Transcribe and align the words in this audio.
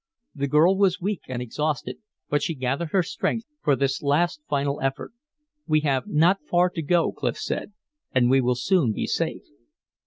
The 0.33 0.47
girl 0.47 0.75
was 0.75 0.99
weak 0.99 1.21
and 1.27 1.43
exhausted, 1.43 1.99
but 2.27 2.41
she 2.41 2.55
gathered 2.55 2.89
her 2.89 3.03
strength 3.03 3.45
for 3.63 3.75
this 3.75 4.01
last 4.01 4.41
final 4.49 4.81
effort. 4.81 5.13
"We 5.67 5.81
have 5.81 6.07
not 6.07 6.39
far 6.49 6.71
to 6.71 6.81
go," 6.81 7.11
Clif 7.11 7.37
said. 7.37 7.73
"And 8.11 8.27
we 8.27 8.41
will 8.41 8.55
soon 8.55 8.93
be 8.93 9.05
safe." 9.05 9.43